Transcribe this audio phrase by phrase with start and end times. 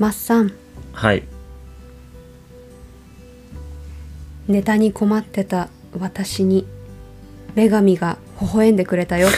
[0.00, 0.50] マッさん
[0.94, 1.24] はい。
[4.48, 6.66] ネタに困ってた私に
[7.54, 9.28] 女神が微笑んでくれたよ。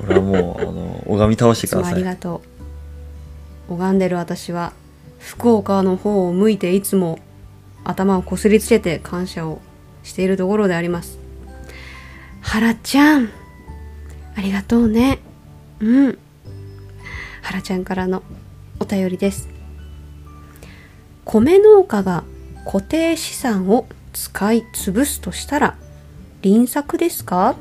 [0.00, 1.94] これはもうあの拝み倒してください。
[1.94, 2.42] りがと
[3.70, 3.72] う。
[3.72, 4.74] 拝んでる私は
[5.18, 7.18] 福岡の方を向いていつも
[7.82, 9.62] 頭をこすりつけて感謝を
[10.02, 11.18] しているところであります。
[12.42, 13.30] 原ちゃん
[14.36, 15.20] ありがとうね。
[15.80, 16.18] うん
[17.56, 18.22] 原ちゃんからの
[18.80, 19.48] お便りです。
[21.24, 22.24] 米農家が
[22.66, 25.78] 固定資産を使い潰すとしたら
[26.42, 27.56] 輪作ですか？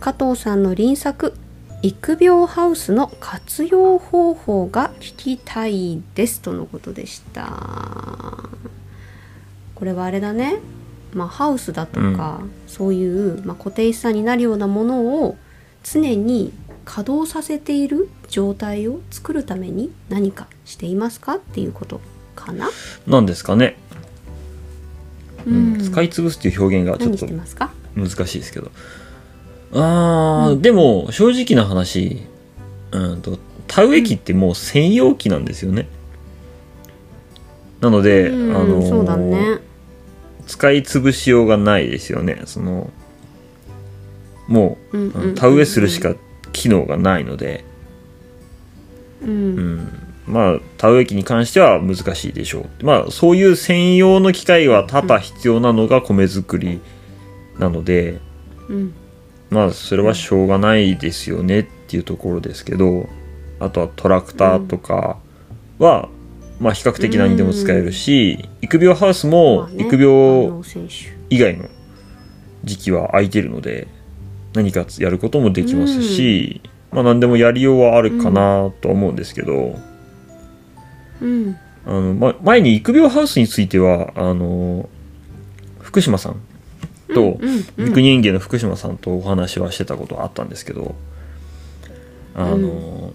[0.00, 1.34] 加藤さんの輪作
[1.82, 7.52] 育苗ハウスの活用方法が聞きたいですとのことでした。
[9.74, 10.58] これはあれだね。
[11.12, 15.36] まあハウスだとか、そういう、まあ、固定資産になるようなものを
[15.82, 16.54] 常に
[16.86, 22.00] 稼働させている状態を作るために何かしていますかっていうこと
[22.36, 22.70] かな、
[23.06, 23.76] なんですかね、
[25.46, 25.74] うん。
[25.74, 25.80] うん。
[25.82, 27.26] 使い潰すっていう表現がちょっと
[27.96, 28.70] 難しいですけど。
[29.72, 32.22] あー、でも正直な話
[32.90, 35.88] うんと田植え機ってもう専用機なんですよね、
[37.80, 39.58] なので、うんあのーそうだね。
[40.46, 42.42] 使い潰しようがないですよね。
[42.46, 42.90] その
[44.46, 45.34] もう、うんうんうんうん。
[45.34, 46.14] 田植えするしか
[46.52, 47.64] 機能がないので、
[49.22, 49.30] うん。
[49.30, 49.88] うん、
[50.26, 52.84] まあ田植え機に関しては難しいでしょう。
[52.84, 56.80] まあそういう専用の機械は多々必要なのが米作り
[57.58, 58.20] なので、
[58.68, 58.94] うん。
[59.50, 63.08] まあそれはしょうがないですよねっていうところですけど
[63.60, 65.18] あとはトラクターとか
[65.78, 66.08] は、
[66.60, 70.62] まあ比較的何にでも使えるし、育苗ハウスまも育苗
[71.30, 71.68] 以外の
[72.64, 73.88] 時期は空いてるので
[74.54, 76.60] 何かやることもできますし、
[76.92, 79.78] まあ何でもやりようはあるかなとは思うんですけど、
[81.20, 81.56] うん。
[81.86, 84.88] あのま、前に育苗ハウスについてはあの
[85.80, 86.40] 福島さん
[87.14, 90.94] と、うんうん三国園芸の福島さんとお話はしてたことはあったんですけど
[92.34, 93.12] あの、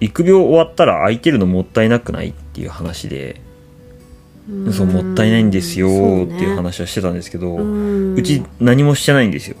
[0.00, 3.40] 育苗終わったら空いてるのもったいなくないっていう話で、
[4.50, 4.72] うん。
[4.72, 8.14] そうもったいないんですよっていう話はしてたんですけど、うん。
[8.14, 9.56] うち何もしてないんですよ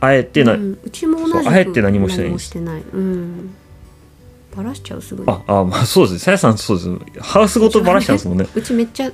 [0.00, 2.30] あえてな、うんうちも同じあえて何もしてない。
[2.30, 2.54] んです
[4.56, 5.30] バラしちゃうすぐに。
[5.30, 6.18] ああまあそうですね。
[6.20, 7.20] さやさんそうです。
[7.20, 8.46] ハウスごとバラしたんですもんね。
[8.54, 9.12] うちめっちゃ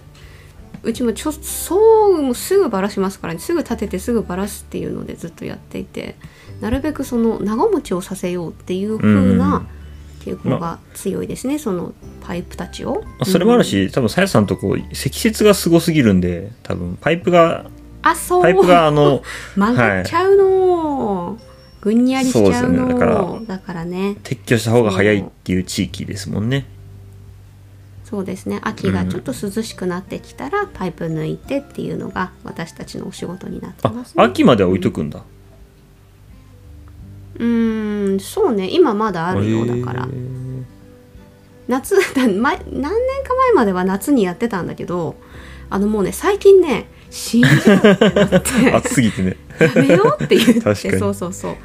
[0.83, 3.41] うちもちょそうもうすぐバラしますからね。
[3.41, 6.17] すぐ立ててすぐバラすっていうのでずっとやっていて。
[6.61, 9.39] なるべくその長持ちをさせようっていう風うん。
[9.39, 9.67] な
[10.21, 17.65] 傾向が強いですね、そのパイプたちを、まあそれもあるし、多分さやさんとこう積雪がすごすぎるんで多分パイプが
[18.03, 18.43] あそう。
[18.43, 19.23] パイプがあの
[19.57, 21.39] 曲がっちゃうの、
[21.81, 22.51] ぐんにゃりしちゃうの。
[22.51, 22.95] そうですよね。
[22.95, 24.17] だからだからね。
[24.23, 26.67] 撤去した方が早いっていう地域ですもんね。
[28.05, 28.59] そうですね。
[28.63, 34.25] 秋がちょっと涼しくなってきたらパイプ抜いてっていうのが私たちのお仕事になってあますね。
[34.25, 35.23] 秋までは置いとくんだ、
[37.39, 38.69] うーんそうね。
[38.69, 40.09] 今まだあるようだから。
[41.71, 42.91] 夏だ前何年
[43.25, 45.15] か前までは夏にやってたんだけど
[45.71, 48.11] あのもうね最近ね死んじゃうって。
[48.11, 49.37] なって暑すぎてね。
[49.59, 50.99] やめようって言って確かに。
[50.99, 51.57] そうそうそう。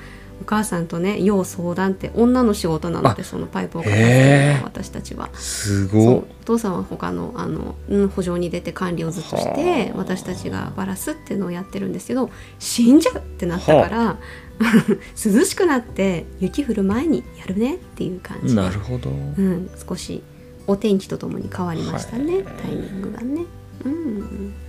[0.42, 5.30] お母さんとね要相談って女の仕事なのでそのパイプを片付ける私たちは。
[5.34, 9.98] すごお父さんは他のあの、うん、補助に出て管理をずっとしてはあ。
[9.98, 12.30] 私たちがバラすっていうのをやってるんですけど
[12.60, 14.18] 死んじゃうってなったから、
[15.16, 18.62] 涼しくなって雪降る前にやるねっていう感じで。
[18.62, 19.10] なるほど。
[19.10, 20.22] うん、少し
[20.68, 22.44] お天気とともに変わりましたね、はい。
[22.44, 23.46] タイミングがね。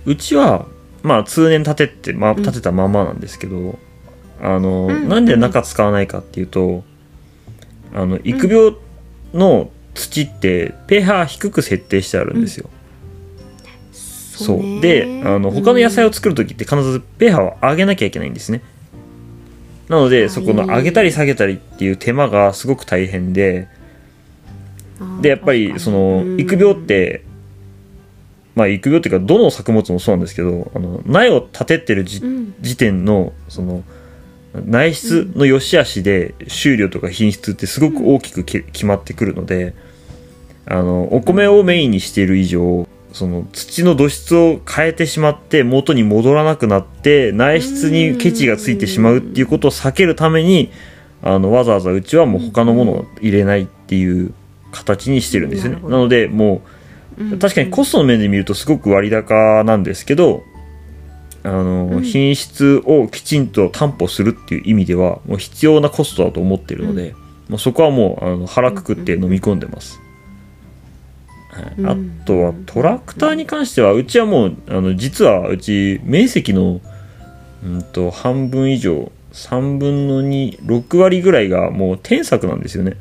[0.05, 0.65] うちは
[1.03, 2.43] まあ通年建てって、まあ、うん。
[2.43, 3.77] 建てたままなんですけど、
[4.41, 5.09] あの、うん。
[5.09, 6.83] なんで中使わないかっていうと
[7.93, 8.77] あの育苗
[9.33, 12.69] の土って pH 低く設定してあるんですよ、
[13.91, 14.81] そうね。
[14.81, 18.61] であの他の野菜を作る時って必ず pH を上げなきゃいけないんですね。
[19.89, 23.69] なので、はいそこの上げたり下げたりっていう手間がすごく大変で
[24.99, 27.23] うんでやっぱりその育苗っ、て
[28.57, 32.27] まあ育苗っていうかどの作物もそうなんですけどあの苗を立ててるじうん。
[32.27, 33.83] うん時点のその
[34.65, 39.75] 苗質の良し悪しで収量とか品質ってすごく大きくけ決まってくるので
[40.65, 50.71] あのお米をメインにしている以上その土の土質を変えてしまって元に戻らなくなって苗質にケチがついてしまうっていうことを避けるために
[51.21, 54.33] あのわざわざうちはもう他のものを入れないっていう
[54.71, 55.81] 形にしてるんですよね。
[55.83, 56.61] なのでもうんう
[57.39, 60.43] 確かにコストの面で見るとすごく割高なんですけど
[61.43, 62.03] あの、うん。
[62.03, 67.15] 品質をきちんと担保するっていう意味ではもう必要なコストだと思ってるので、
[67.49, 69.99] もうそこはもうあの腹くくって飲み込んでます、
[71.49, 76.81] はい、あとはトラクターに関してはうちはもうあの実はうち面積の
[77.63, 82.97] うんと半分以上3分の26割ぐらいがもう天作なんですよね。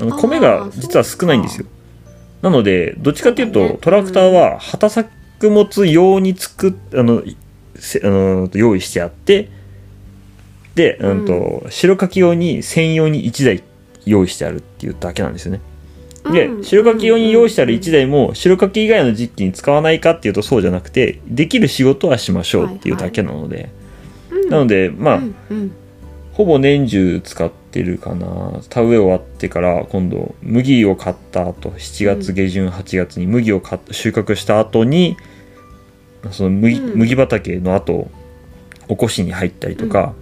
[0.00, 1.66] あの米が実は少ないんですよ
[2.42, 4.92] なのでどっちかっていうと、トラクターは畑
[5.38, 7.22] 作物用に作っあの
[7.76, 9.48] せあの用意してあって
[10.74, 13.62] で、うんと白柿用に専用に1台
[14.04, 15.60] 用意してあるっていうだけなんですよね。
[16.32, 16.64] でうん。
[16.64, 23.70] 白柿用に用意してある1台も白柿以外の時期に使わないかっていうとそうじゃなくてできる仕事はしましょうっていうだけなので、
[24.30, 24.48] うん。
[24.48, 25.34] なのでまあ、うん。
[25.50, 25.72] うん。
[26.32, 28.60] ほぼ年中使ってるかな。
[28.68, 35.16] 田植え終わってから今度麦を買った後7月下旬8月に麦を収穫した後に
[36.30, 36.98] その麦,、うん。
[36.98, 38.10] 麦畑の後
[38.88, 40.14] 起こしに入ったりとか、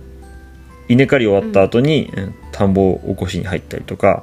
[0.88, 4.22] 稲刈り終わった後に、うん田んぼ起こしに入ったりとか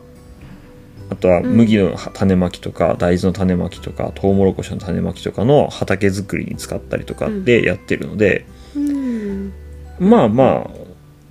[1.12, 1.58] あとはうん。
[1.58, 9.54] 麦の種まきとか、大豆の種まきとかトウモロコシの種まきとかの畑作りに使ったりとかでやってるので、うん。
[10.00, 10.83] まあまあ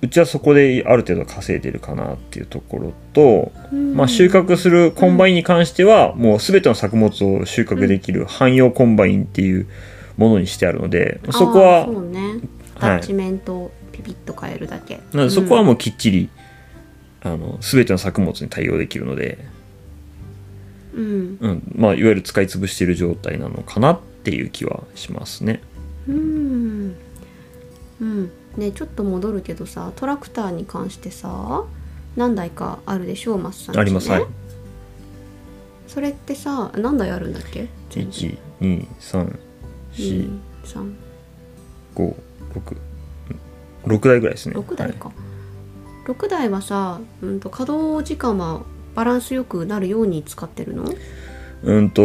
[0.03, 3.95] うちはそこである程度稼いでるかなっていうところと、うん。
[3.95, 9.65] まあ、収穫するコンバインに関してはもう全ての作物を収穫できる汎用コンバインっていう
[10.17, 12.41] ものにしてあるのでそこはそうね。
[12.77, 16.29] タッチメントをピピッと変えるだけ、なのでそこはもうきっちり、
[17.21, 19.37] あの全ての作物に対応できるので、
[20.93, 21.37] うん。
[21.39, 21.73] うん。
[21.75, 25.61] まあ、いわゆる使い潰している状態なのかなっていう気はしますね。
[26.09, 26.95] うん。
[28.01, 31.63] うんねちょっと戻るけどさトラクターに関してさ
[32.15, 33.81] 何台かあるでしょうマスさんちね。
[33.81, 34.25] ありますはい。
[35.87, 37.67] それってさ何台あるんだっけ？
[37.89, 39.39] 全部1 2 3
[39.93, 40.95] 4うん三。
[41.95, 42.15] 5
[42.53, 42.77] 6
[43.85, 44.55] 6台ぐらいですね。
[44.55, 45.11] 6台か、
[46.05, 48.61] 6台はさ、うん、と稼働時間は
[48.95, 50.85] バランスよくなるように使ってるの？
[51.63, 52.01] うんと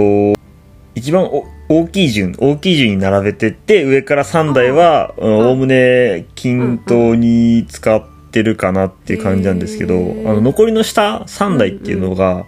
[0.94, 12.46] 一番お大きい順大きい順に並べてって上から3台はうんおおむね均等に使ってるかなっていう感じなんですけど、あの残りの下3台っていうのが、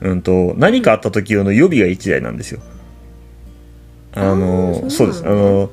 [0.00, 2.60] うんと何かあった時用の予備が1台なんですよ。
[4.14, 5.24] ああのーそうです。
[5.26, 5.70] あの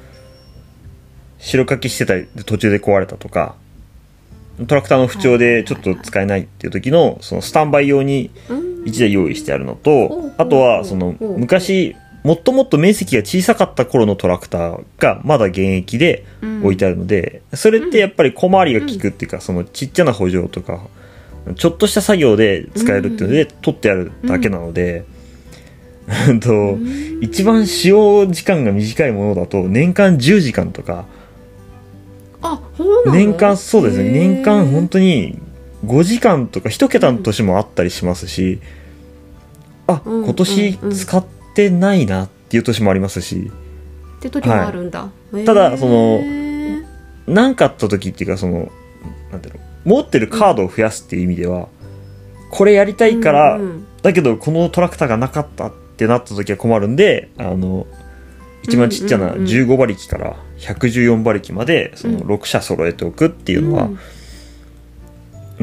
[1.40, 3.56] 白書きしてたり途中で壊れたとか
[4.68, 16.26] トラクターの不調でちょっと使えないっていう時のそのスタンバイ用にうん1台用意してあるのとあとはその昔もっともっと面積が小さかった頃のトラクターがまだ現役で
[16.64, 20.88] 置いてあるのでそれってやっぱり小回りが利くっていうかそのちっちゃな補助とか
[21.56, 25.06] ちょっとした作業で使えるっていうので取ってあるだけなので
[26.30, 26.40] うん。
[26.42, 26.78] と
[27.22, 31.06] 一番使用時間が短いものだと年間10時間とか。
[32.42, 33.18] あそうなの？
[33.18, 34.12] 年間そうですね。
[34.12, 35.38] 年間本当に
[35.86, 38.60] 5時間とか1桁の年もあったりしますし、
[39.88, 40.90] あ、うん今年うん。
[40.90, 41.39] うん使って
[41.70, 43.52] ないなっていう年もありますし。
[44.20, 46.22] って時もあるんだ、へーただその
[47.28, 48.70] 何かあった時っていうかその
[49.32, 51.70] なんだろう持ってるカードを増やすっていう意味では、
[52.52, 53.86] これやりたいから、うんうん。
[54.02, 57.86] だけどこのトラクターがなかったってなった時は困るんであの
[58.64, 62.28] 一番ちっちゃなうんうんうん15馬力から114馬力までそのうん。
[62.28, 63.90] 6車揃えておくっていうのは、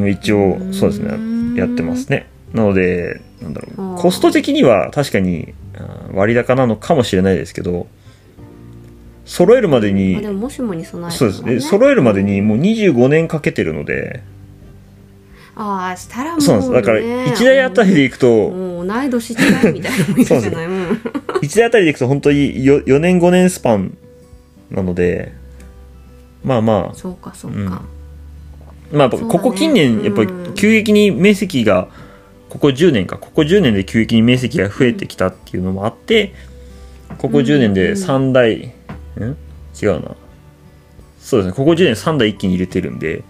[0.08, 5.54] 一応そうですねやってますねなのでなんだろうコスト的には確かに
[6.12, 7.86] 割高なのかもしれないですけど
[9.26, 11.60] 揃えるまであにでももしもに備えてそうですね。
[11.60, 14.22] 揃えるまでにもう25年かけてるので。
[15.58, 16.72] ああしたらもう、ね、そうなんです。
[16.74, 19.36] だから1台あたりでいくともう同い年違い
[19.72, 20.66] みたいなもんじゃない。
[20.66, 21.00] うん。
[21.42, 23.96] 1台あたりでいくと本当に 4, 4年5年スパン
[24.70, 25.32] なので
[26.44, 26.94] まあまあ。
[26.94, 27.68] そうかそううん。
[27.68, 27.82] か、
[28.92, 30.54] まあここ近年やっぱりうん。
[30.54, 31.88] 急激に面積が
[32.56, 33.18] ここ10年か。
[33.18, 36.32] ここ10年で急激に面積が増えてきたっていうのもあって
[37.18, 38.68] ここ10年で3台、
[39.20, 39.36] ん
[39.80, 40.16] 違うな。
[41.20, 41.52] そうですね。
[41.52, 43.24] ここ10年3台一気に入れてるんで、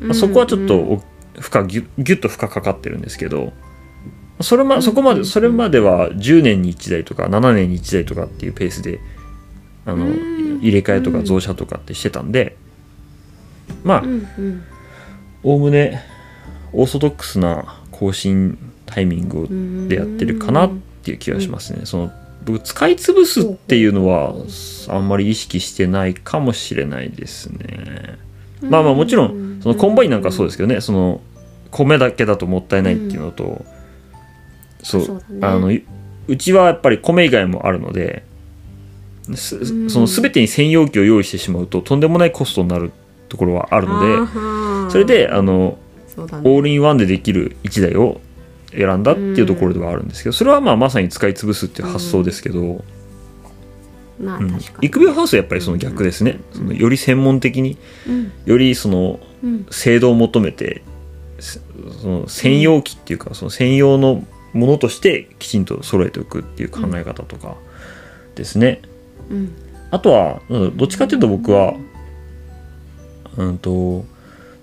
[0.00, 1.02] まあそこはちょっと
[1.38, 3.52] 負荷ギュギュッと負荷かかってるんですけど
[4.40, 9.00] それまうんそこまうんでそれまでは10年に1台とか7年に1台とかっていうペースで
[9.84, 10.60] あのうん。
[10.62, 12.56] 入れ替えとか増車とかってしてたんで
[13.84, 14.62] まあうんうん。
[15.42, 16.02] おおむね
[16.72, 20.70] オーソドックスな更新タイミングうんでやってるかなっ
[21.04, 21.82] ていう気がしますね。
[21.84, 22.12] その
[22.44, 24.34] 僕使い潰すっていうのは
[24.88, 28.18] あんまり意識してないかもしれないですね。
[28.60, 31.20] まあまあもちろんそのコンバインなんかそうですけどねその
[31.70, 33.64] 米だけだともったいないっていうのと、
[34.82, 35.84] そうあのい
[36.26, 38.24] うちはやっぱり米以外もあるので
[39.36, 39.56] そ
[40.00, 42.90] の全てに専用機を用意してしまうととんでもないコストになる
[43.28, 44.62] ところはあるので。
[44.86, 45.78] でそれであの
[46.14, 46.62] そうだオーね。
[46.62, 48.20] ルインワンでできる1台を
[48.72, 52.64] 選んだっていうところではあるんですけどそれはまあまさに使い潰すっていう発想ですけど、う
[54.22, 54.24] ん。
[54.24, 54.86] まあ確かに。
[54.86, 57.76] 育苗ハウスはやっぱりその逆ですね、そのより専門的に
[58.08, 58.32] うん。
[58.46, 59.66] よりそのうん。
[59.70, 60.82] 精度を求めて
[61.38, 61.60] せ
[62.00, 67.56] その専用機っていうかその専用のものとしてきちんと揃えておくっていう考え方とか
[68.36, 68.80] ですね、
[69.30, 69.52] うん。
[69.90, 71.74] あとはうんどっちかっていうと僕は
[73.36, 74.04] うんと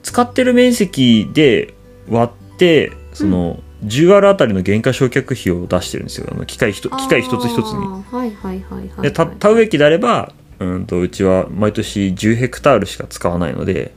[0.03, 1.74] 使ってる面積で
[2.10, 6.27] 割ってその、10あるあたりの原価償却費を出してるんですよ。
[6.32, 7.86] あの機械ひと機械一つ一つに。
[8.12, 9.01] はいはいはいはいはい。
[9.03, 13.94] でた田植え機であればうんとうちは毎年10ヘクタールしか使わないので、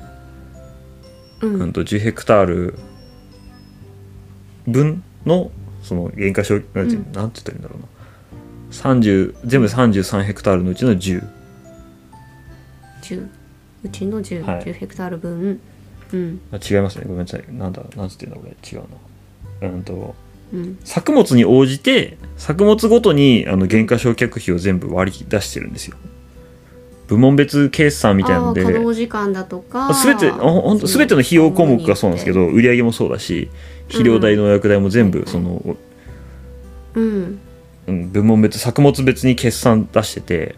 [1.40, 1.60] うん。
[1.62, 2.78] うん、と10ヘクタール
[4.68, 5.50] 分の
[5.82, 7.86] その原価償なんて,、言ったらいいんだろうな。
[8.70, 11.28] 30全部33ヘクタールのうちの10
[13.02, 13.28] 10
[13.84, 14.64] うちの10、はい。
[14.64, 15.60] 10ヘクタール分
[16.12, 16.40] うん。
[16.52, 17.04] あ違いますね。
[17.06, 17.44] ごめんなさい。
[17.50, 18.50] なんだなんつってんだこれ。
[18.50, 18.84] 違う
[19.60, 19.68] な。
[19.68, 20.14] うんと
[20.52, 20.78] うん。
[20.84, 25.96] 作物に応じて作物ごとにあの原価償却費を全部割り出してるんですよ。
[27.08, 28.62] 部門別決算みたいなので。
[28.62, 29.92] 稼働時間だとか。
[29.94, 33.50] すべてほほんと全ての費用項目がそうなんですけど売り上げもそうだし
[33.88, 35.76] 肥料代農薬代も全部その、
[36.94, 37.38] うん。
[37.88, 40.56] うん、部門別作物別に決算出してて。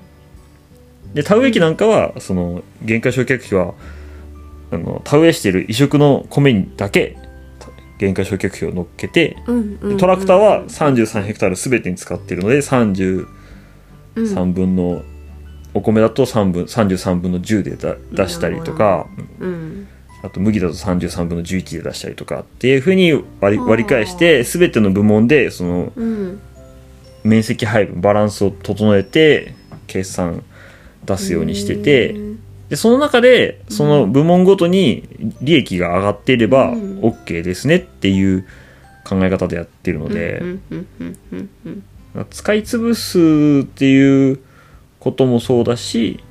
[1.14, 3.74] で田植え機なんかはその原価償却費は
[4.70, 7.16] あの田植えしてる移植の米にだけ
[7.58, 7.66] た
[8.00, 9.36] 原価償却費を乗っけて
[9.98, 13.26] トラクターは33ヘクタール全てに使っているので33
[14.16, 15.02] うん分の
[15.74, 19.06] お米だと3分33分の10でだ出したりとか
[19.40, 19.88] うん。
[20.22, 26.40] あと麦だと33分の11で出したりとかっていうふうに割り返して全ての部門でそのうん。
[27.24, 29.54] 面積配分バランスを整えて
[29.86, 30.42] 決算
[31.04, 32.33] 出すようにしててうん
[32.68, 35.08] でその中でその部門ごとに
[35.42, 37.00] 利益が上がっていればうん。
[37.00, 38.46] OK ですねっていう
[39.04, 40.42] 考え方でやってるので。
[42.30, 44.40] 使い潰すっていう
[45.00, 46.22] こともそうだし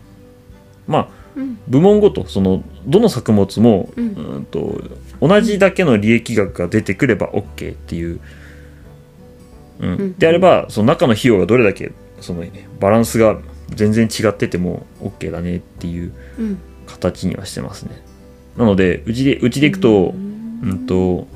[0.87, 1.59] まあうん。
[1.67, 4.05] 部門ごとそのどの作物も、うん。
[4.13, 4.81] うんと
[5.21, 8.19] 同じだけの利益額が出てくれば OK っていう、
[9.79, 9.89] うん。
[9.89, 10.17] うん。
[10.17, 12.43] であればその中の費用がどれだけその
[12.79, 16.59] バランスが全然違ってても OK だねっていううん。
[16.85, 18.03] 形にはしてますね。
[18.57, 20.85] なのでうちでうちでいくと、うん。
[20.85, 21.27] と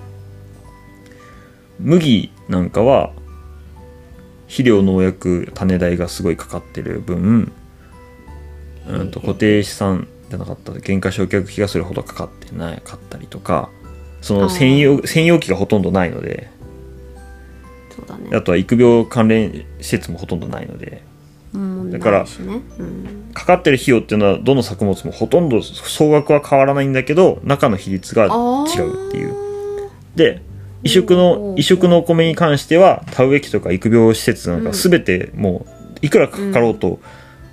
[1.80, 3.12] 麦なんかは
[4.48, 7.52] 肥料農薬種代がすごいかかってる分、
[8.88, 13.70] うん、と固定資産じゃなかった原価償却費がそれほどかかってなかったりとか
[14.22, 16.50] その専用専用機がほとんどないので
[17.96, 18.36] そうだね。
[18.36, 21.07] あとは育苗関連施設もほとんどないのでうん
[21.92, 22.26] だから
[23.34, 29.36] かかってる費用っていうのはどの作物もほとんど総額は変わらないんだけど中の比率が違うっていう。
[30.16, 30.42] で
[30.84, 37.00] 移植の移植のお米に関しては田植え機とか育苗施設なんか全てもういくらかかろうと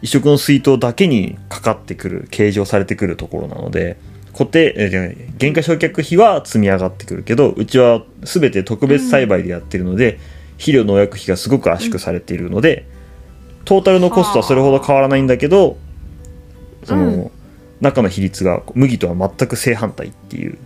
[0.02, 3.96] 移植の水筒だけにかかってくる計上されてくるところなので
[4.32, 10.18] 固定え原価償却費は積み上がってくるけどうちは全て特別栽培でやってるので、
[10.54, 12.86] 肥料農薬費がすごく圧縮されているので、
[13.64, 15.76] トータルのコストはそれほど変わらないんだけど
[16.84, 17.30] その、うん。
[17.80, 20.58] 中の比率が麦とは全く正反対っていう。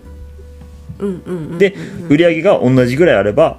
[1.59, 1.75] で
[2.09, 3.59] 売り上げが同じぐらいあれば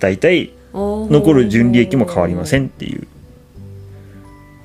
[0.00, 3.06] 大体残残る純利益も変わりませんっていう。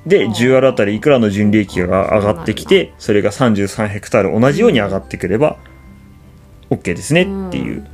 [0.05, 0.61] であー10あ。
[0.61, 5.57] るあたりいくらの純利益が上がってきてそれが33ヘクタール同じように上がってくれば
[6.69, 7.87] OK ですねっていう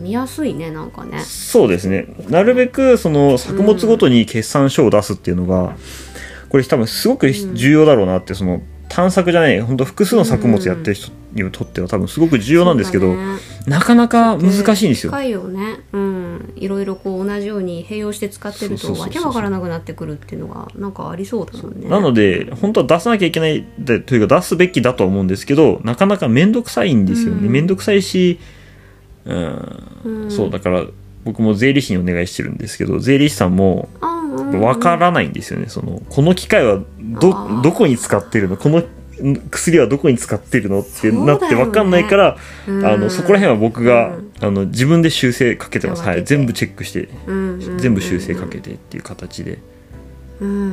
[0.00, 1.20] 見やすいねなんかね。
[1.20, 2.06] そうですね。
[2.28, 5.76] なるべくその作物ごとに決算書を出すっていうのが
[6.48, 13.38] これ多分すごく重要だろうなってその探索じゃない本当複数の作物やってる人にとっては多分すごく重要なんですけど、ね。
[13.66, 15.12] なかなか難しいんですよ。
[15.12, 16.52] 深いよねうん。
[16.56, 21.88] いろいろこう同じように併用して使ってるとわけわからなくなってくるっていうのがなんかありそうだもんね。
[21.88, 27.46] なので本当は出さなきゃいけないでというか出すべきだとは思うんですけどなかなか面倒くさいんですよね。
[27.46, 27.52] うん。
[27.52, 28.40] 面倒くさいし
[29.24, 30.84] うん、うんそうだから
[31.24, 33.88] 僕も税理士にお願いしてるんですけど税理士さんも
[34.60, 35.68] わからないんですよね。
[35.68, 36.80] そのこの機械はあ
[37.20, 37.62] どー。
[37.62, 38.56] どこに使ってるの？
[38.56, 40.80] このん薬はどこに使ってるの？
[40.80, 41.64] ってなってそうだよね。
[41.66, 42.86] わかんないから、うん。
[42.86, 44.32] あのそこら辺は僕が、うん。
[44.40, 49.58] あの自分で修正かけてます、はい、全部チェックしてうん全部修正かけてっていう形で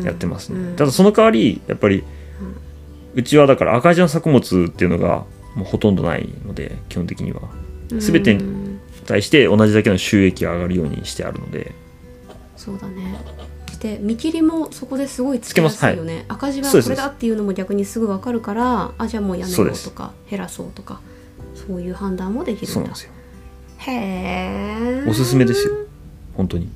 [0.05, 0.75] やってますね、うん。
[0.77, 2.05] ただその代わりやっぱり
[3.15, 5.25] うちはだから赤字の作物っていうのが
[5.55, 7.41] もうほとんどないので基本的には
[7.89, 11.73] 全てにうん対して同じだけの収益が上がるようにしてあるので。
[12.57, 13.17] そうだね。
[13.77, 20.99] して見切りもそこですごいつけやすいよね、赤字はそうですこれだっていうのも逆にすぐ分かるからあじゃあもうやめようとか減らそうとか
[21.53, 22.73] そういう判断もできるだ。
[22.73, 23.11] そうんなんですよ。
[23.77, 25.73] へえおすすめですよ。
[26.33, 26.69] 本当に。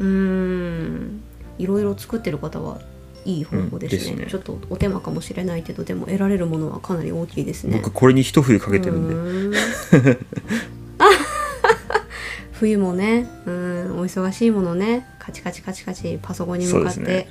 [0.00, 1.22] うーん。
[1.58, 2.80] いろいろ作ってる方は
[3.28, 4.26] いい方法ですね,、うんですね。
[4.30, 7.80] ちょっとお手間かもしれないけどでも得られるものはかなり大きいですね。
[7.82, 10.18] 僕これに一冬かけてるんで。
[12.52, 17.28] 冬もねうんお忙しいものねカチカチカチカチパソコンに向かって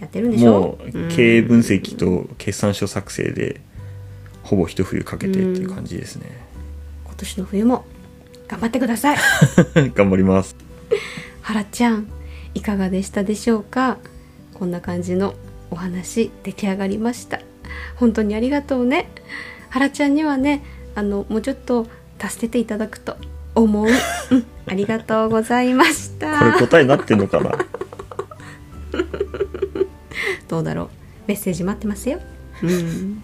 [0.00, 0.52] やってるんでしょ？
[0.52, 3.60] もう経営分析と決算書作成で
[4.42, 6.30] ほぼ一冬かけてっていう感じですね。
[7.04, 7.84] 今年の冬も
[8.48, 9.18] 頑張ってください。
[9.94, 10.56] 頑張ります。
[11.42, 12.06] はらちゃん
[12.54, 13.98] いかがでしたでしょうか？
[14.60, 15.34] こんな感じの
[15.70, 17.40] お話出来上がりました。
[17.96, 19.10] 本当にありがとうね。
[19.70, 20.62] はらちゃんにはね
[20.94, 21.86] あのもうちょっと
[22.18, 23.16] 助けていただくと
[23.54, 23.92] 思う、うん、
[24.66, 26.38] ありがとうございました。
[26.38, 27.52] これ答えになってんのかな？
[30.46, 30.90] どうだろう。
[31.26, 32.20] メッセージ待ってますよ。
[32.62, 33.22] うん